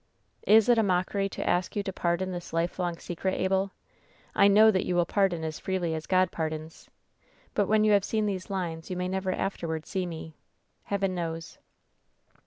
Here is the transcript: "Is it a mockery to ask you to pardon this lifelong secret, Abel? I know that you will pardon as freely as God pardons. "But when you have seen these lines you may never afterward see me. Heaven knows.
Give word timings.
"Is 0.47 0.67
it 0.67 0.79
a 0.79 0.81
mockery 0.81 1.29
to 1.29 1.47
ask 1.47 1.75
you 1.75 1.83
to 1.83 1.93
pardon 1.93 2.31
this 2.31 2.53
lifelong 2.53 2.97
secret, 2.97 3.39
Abel? 3.39 3.69
I 4.33 4.47
know 4.47 4.71
that 4.71 4.83
you 4.83 4.95
will 4.95 5.05
pardon 5.05 5.43
as 5.43 5.59
freely 5.59 5.93
as 5.93 6.07
God 6.07 6.31
pardons. 6.31 6.89
"But 7.53 7.67
when 7.67 7.83
you 7.83 7.91
have 7.91 8.03
seen 8.03 8.25
these 8.25 8.49
lines 8.49 8.89
you 8.89 8.97
may 8.97 9.07
never 9.07 9.31
afterward 9.31 9.85
see 9.85 10.07
me. 10.07 10.33
Heaven 10.85 11.13
knows. 11.13 11.59